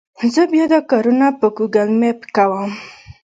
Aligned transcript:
زه 0.33 0.41
بیا 0.51 0.65
دا 0.73 0.79
کارونه 0.91 1.27
په 1.39 1.47
ګوګل 1.57 1.89
مېپ 1.99 2.19
کوم. 2.35 2.71